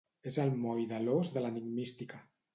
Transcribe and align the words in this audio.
És 0.29 0.37
el 0.43 0.53
moll 0.63 0.81
de 0.95 1.03
l'os 1.03 1.31
de 1.37 1.45
l'enigmística. 1.45 2.25